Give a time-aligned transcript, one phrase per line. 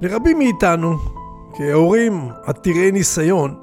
[0.00, 0.96] לרבים מאיתנו,
[1.54, 3.54] כהורים עתירי ניסיון,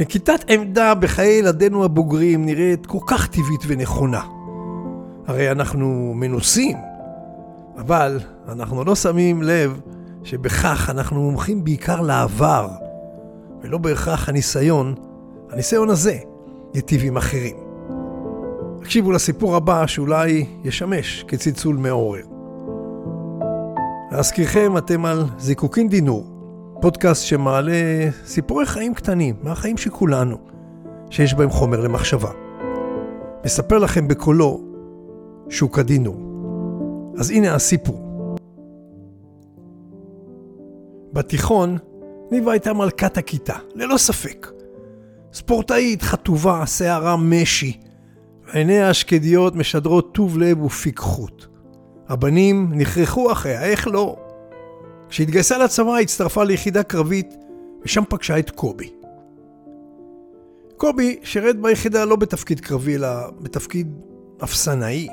[0.00, 4.20] נקיטת עמדה בחיי ילדינו הבוגרים נראית כל כך טבעית ונכונה.
[5.26, 6.76] הרי אנחנו מנוסים,
[7.76, 9.80] אבל אנחנו לא שמים לב
[10.24, 12.68] שבכך אנחנו מומחים בעיקר לעבר,
[13.62, 14.94] ולא בהכרח הניסיון,
[15.50, 16.18] הניסיון הזה,
[16.74, 17.56] ייטיב עם אחרים.
[18.80, 22.33] הקשיבו לסיפור הבא שאולי ישמש כצלצול מעורר.
[24.16, 26.24] להזכירכם, אתם על זיקוקין דינור,
[26.80, 30.36] פודקאסט שמעלה סיפורי חיים קטנים, מהחיים של כולנו,
[31.10, 32.30] שיש בהם חומר למחשבה.
[33.44, 34.60] מספר לכם בקולו
[35.48, 36.16] שוק הדינור.
[37.18, 38.00] אז הנה הסיפור.
[41.12, 41.78] בתיכון,
[42.30, 44.46] ניבה הייתה מלכת הכיתה, ללא ספק.
[45.32, 47.80] ספורטאית, חטובה, שערה משי,
[48.52, 51.53] עיניה השקדיות משדרות טוב לב ופיקחות.
[52.08, 54.16] הבנים נכרחו אחריה, איך לא?
[55.08, 57.34] כשהתגייסה לצבא הצטרפה ליחידה קרבית,
[57.84, 58.90] ושם פגשה את קובי.
[60.76, 63.08] קובי שירת ביחידה לא בתפקיד קרבי, אלא
[63.40, 63.92] בתפקיד
[64.44, 65.08] אפסנאי.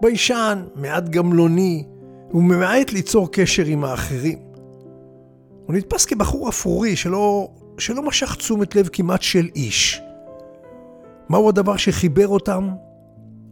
[0.00, 1.84] ביישן, מעט גמלוני,
[2.34, 4.38] וממעט ליצור קשר עם האחרים.
[5.66, 10.00] הוא נתפס כבחור אפרורי שלא, שלא משך תשומת לב כמעט של איש.
[11.28, 12.70] מהו הדבר שחיבר אותם?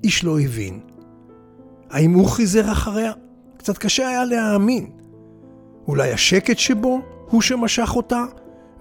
[0.04, 0.80] איש לא הבין.
[1.90, 3.12] האם הוא חיזר אחריה?
[3.56, 4.86] קצת קשה היה להאמין.
[5.88, 8.24] אולי השקט שבו הוא שמשך אותה,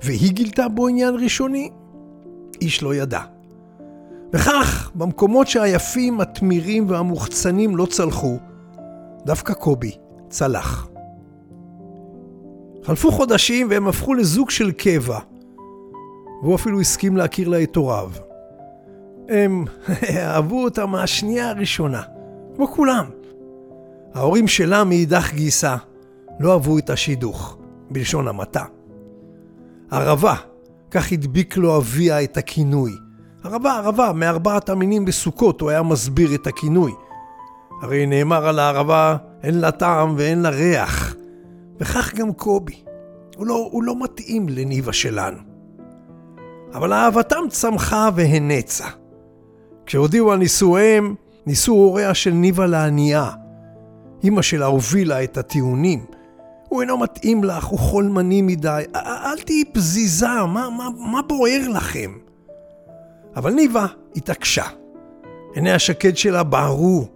[0.03, 1.69] והיא גילתה בו עניין ראשוני?
[2.61, 3.21] איש לא ידע.
[4.33, 8.37] וכך, במקומות שהיפים, התמירים והמוחצנים לא צלחו,
[9.25, 9.91] דווקא קובי
[10.29, 10.87] צלח.
[12.83, 15.19] חלפו חודשים והם הפכו לזוג של קבע,
[16.41, 18.11] והוא אפילו הסכים להכיר לה את הוריו.
[19.29, 19.65] הם
[20.17, 22.01] אהבו אותה מהשנייה הראשונה,
[22.59, 23.05] כמו כולם.
[24.13, 25.75] ההורים שלה מאידך גיסה
[26.39, 27.57] לא אהבו את השידוך,
[27.91, 28.63] בלשון המעטה.
[29.91, 30.35] ערבה,
[30.91, 32.91] כך הדביק לו אביה את הכינוי.
[33.43, 36.91] ערבה, ערבה, מארבעת המינים בסוכות הוא היה מסביר את הכינוי.
[37.81, 41.15] הרי נאמר על הערבה, אין לה טעם ואין לה ריח.
[41.79, 42.83] וכך גם קובי.
[43.37, 45.37] הוא לא, הוא לא מתאים לניבה שלנו.
[46.73, 48.87] אבל אהבתם צמחה והנצה.
[49.85, 51.15] כשהודיעו על נישואיהם,
[51.49, 53.29] נישאו הוריה של ניבה לענייה.
[54.23, 56.05] אמא שלה הובילה את הטיעונים.
[56.67, 62.11] הוא אינו מתאים לך, הוא חולמני מדי, אל תהיי פזיזה, מה, מה, מה בוער לכם?
[63.35, 64.63] אבל ניבה התעקשה.
[65.53, 67.07] עיני השקד שלה בערו,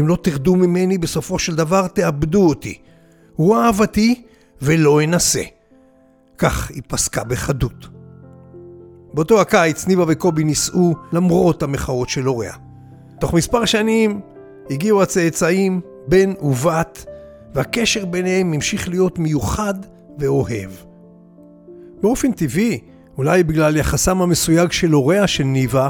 [0.00, 2.78] אם לא תרדו ממני, בסופו של דבר תאבדו אותי.
[3.36, 4.22] הוא אהבתי
[4.62, 5.42] ולא אנסה.
[6.38, 7.88] כך היא פסקה בחדות.
[9.14, 12.65] באותו הקיץ ניבה וקובי נישאו למרות המחאות של הוריה.
[13.20, 14.20] תוך מספר שנים
[14.70, 17.06] הגיעו הצאצאים, בן ובת,
[17.54, 19.74] והקשר ביניהם המשיך להיות מיוחד
[20.18, 20.70] ואוהב.
[22.02, 22.80] באופן טבעי,
[23.18, 25.88] אולי בגלל יחסם המסויג של הוריה של ניבה,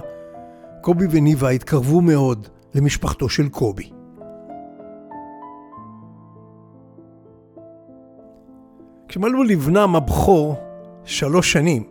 [0.81, 3.91] קובי וניבה התקרבו מאוד למשפחתו של קובי.
[9.09, 10.57] כשמלאו לבנם הבכור
[11.05, 11.83] שלוש שנים,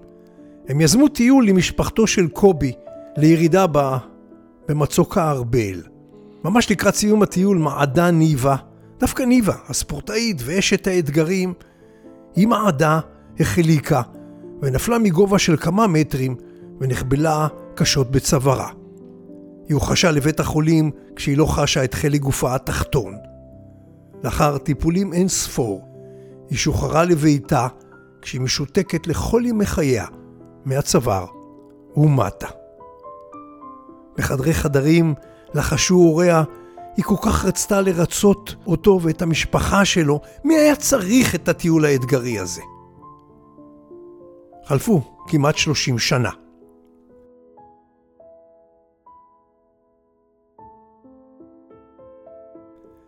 [0.67, 2.71] הם יזמו טיול עם משפחתו של קובי
[3.17, 3.97] לירידה בה
[4.67, 5.81] במצוק הארבל.
[6.43, 8.55] ממש לקראת סיום הטיול מעדה ניבה,
[8.99, 11.53] דווקא ניבה, הספורטאית ואשת האתגרים,
[12.35, 12.99] היא מעדה
[13.39, 14.01] החליקה
[14.61, 16.35] ונפלה מגובה של כמה מטרים
[16.79, 18.69] ונחבלה קשות בצווארה.
[19.67, 23.15] היא הוחשה לבית החולים כשהיא לא חשה את חלק גופה התחתון.
[24.23, 25.87] לאחר טיפולים אין ספור,
[26.49, 27.67] היא שוחררה לביתה
[28.21, 30.05] כשהיא משותקת לכל ימי חייה
[30.65, 31.25] מהצוואר
[31.95, 32.47] ומטה.
[34.17, 35.13] בחדרי חדרים
[35.53, 36.43] לחשו הוריה,
[36.97, 42.39] היא כל כך רצתה לרצות אותו ואת המשפחה שלו, מי היה צריך את הטיול האתגרי
[42.39, 42.61] הזה?
[44.65, 46.29] חלפו כמעט שלושים שנה.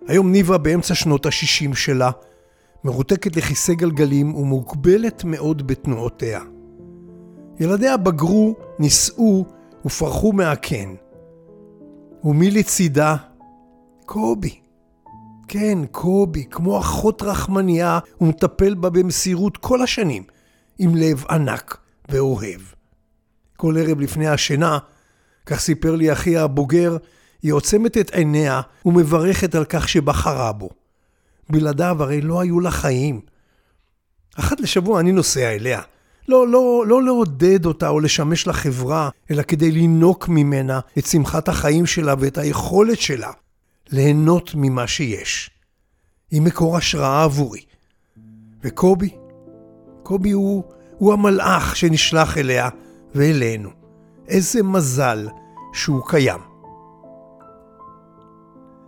[0.07, 2.11] היום ניבה באמצע שנות ה-60 שלה,
[2.83, 6.41] מרותקת לכיסא גלגלים ומוגבלת מאוד בתנועותיה.
[7.59, 9.45] ילדיה בגרו, נישאו
[9.85, 10.95] ופרחו מהקן.
[12.27, 13.15] ומי לצידה?
[14.05, 14.59] קובי.
[15.47, 20.23] כן, קובי, כמו אחות רחמניה, הוא מטפל בה במסירות כל השנים,
[20.79, 21.77] עם לב ענק
[22.09, 22.61] ואוהב.
[23.57, 24.77] כל ערב לפני השינה,
[25.45, 26.97] כך סיפר לי אחי הבוגר,
[27.41, 30.69] היא עוצמת את עיניה ומברכת על כך שבחרה בו.
[31.49, 33.21] בלעדיו הרי לא היו לה חיים.
[34.39, 35.81] אחת לשבוע אני נוסע אליה.
[36.27, 41.85] לא, לא, לא לעודד אותה או לשמש לחברה, אלא כדי לינוק ממנה את שמחת החיים
[41.85, 43.31] שלה ואת היכולת שלה
[43.89, 45.49] ליהנות ממה שיש.
[46.31, 47.61] היא מקור השראה עבורי.
[48.63, 49.09] וקובי?
[50.03, 50.63] קובי הוא,
[50.97, 52.69] הוא המלאך שנשלח אליה
[53.15, 53.69] ואלינו.
[54.27, 55.27] איזה מזל
[55.73, 56.39] שהוא קיים.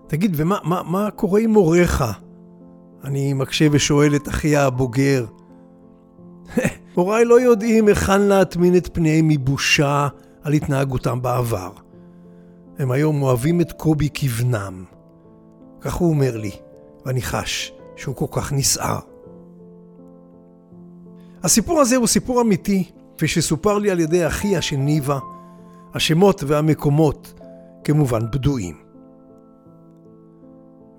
[0.07, 2.03] תגיד, ומה מה, מה קורה עם הוריך?
[3.03, 5.25] אני מקשה ושואל את אחי הבוגר.
[6.99, 10.07] הוריי לא יודעים היכן להטמין את פניהם מבושה
[10.43, 11.71] על התנהגותם בעבר.
[12.79, 14.83] הם היום אוהבים את קובי כבנם.
[15.81, 16.51] כך הוא אומר לי,
[17.05, 18.99] ואני חש שהוא כל כך נסער.
[21.43, 25.19] הסיפור הזה הוא סיפור אמיתי, כפי שסופר לי על ידי אחיה של ניבה.
[25.93, 27.33] השמות והמקומות
[27.83, 28.75] כמובן בדויים.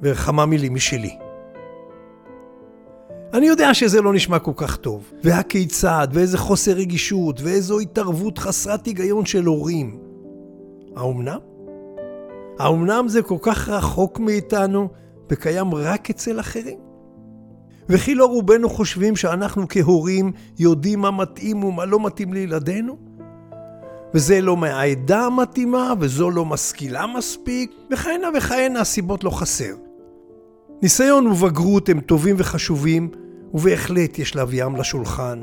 [0.02, 1.18] וכמה מילים משלי.
[3.40, 8.86] אני יודע שזה לא נשמע כל כך טוב, והכיצד, ואיזה חוסר רגישות, ואיזו התערבות חסרת
[8.86, 9.98] היגיון של הורים.
[10.96, 11.38] האומנם?
[12.58, 14.88] האומנם זה כל כך רחוק מאיתנו
[15.30, 16.78] וקיים רק אצל אחרים?
[17.88, 22.96] וכי לא רובנו חושבים שאנחנו כהורים יודעים מה מתאים ומה לא מתאים לילדינו?
[24.14, 29.74] וזה לא מהעדה המתאימה, וזו לא משכילה מספיק, וכהנה וכהנה הסיבות לא חסר.
[30.82, 33.10] ניסיון ובגרות הם טובים וחשובים,
[33.54, 35.40] ובהחלט יש להביאם לשולחן.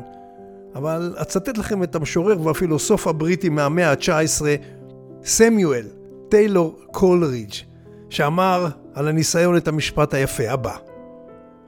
[0.75, 4.45] אבל אצטט לכם את המשורר והפילוסוף הבריטי מהמאה ה-19,
[5.23, 5.87] סמיואל
[6.29, 7.53] טיילור קולרידג',
[8.09, 10.75] שאמר על הניסיון את המשפט היפה הבא.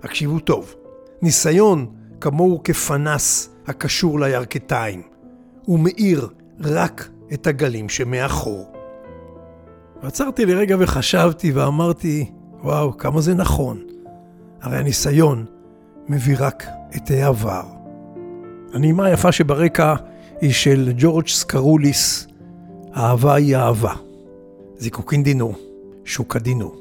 [0.04, 0.76] הקשיבו טוב.
[1.22, 1.86] ניסיון
[2.22, 5.02] כמוהו כפנס הקשור לירכתיים.
[5.66, 6.28] הוא מאיר
[6.62, 8.72] רק את הגלים שמאחור.
[10.04, 12.32] ועצרתי לרגע וחשבתי ואמרתי,
[12.64, 13.84] וואו, כמה זה נכון.
[14.62, 15.46] הרי הניסיון
[16.10, 17.64] מביא רק את העבר.
[18.74, 19.96] הנעימה היפה שברקע
[20.42, 22.28] היא של ג'ורג' סקרוליס,
[22.98, 23.94] אהבה היא אהבה.
[24.78, 25.54] זיקוקין דינו,
[26.06, 26.79] שוקה דינו.